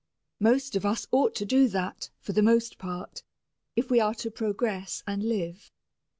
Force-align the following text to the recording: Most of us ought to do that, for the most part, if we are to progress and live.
Most 0.39 0.75
of 0.75 0.83
us 0.83 1.05
ought 1.11 1.35
to 1.35 1.45
do 1.45 1.67
that, 1.67 2.09
for 2.17 2.33
the 2.33 2.41
most 2.41 2.79
part, 2.79 3.21
if 3.75 3.91
we 3.91 3.99
are 3.99 4.15
to 4.15 4.31
progress 4.31 5.03
and 5.05 5.21
live. 5.21 5.69